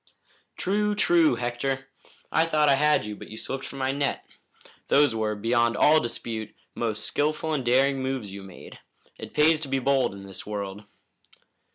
"True, 0.57 0.95
true, 0.95 1.35
Hector! 1.35 1.85
I 2.31 2.47
thought 2.47 2.69
I 2.69 2.73
had 2.73 3.05
you, 3.05 3.15
but 3.15 3.27
you 3.29 3.37
slipped 3.37 3.65
from 3.65 3.77
my 3.77 3.91
net. 3.91 4.25
Those 4.87 5.13
were, 5.13 5.35
beyond 5.35 5.77
all 5.77 5.99
dispute, 5.99 6.55
most 6.73 7.03
skillful 7.05 7.53
and 7.53 7.63
daring 7.63 8.01
moves 8.01 8.31
you 8.33 8.41
made. 8.41 8.79
It 9.19 9.35
pays 9.35 9.59
to 9.59 9.67
be 9.67 9.77
bold 9.77 10.15
in 10.15 10.23
this 10.25 10.43
world." 10.43 10.85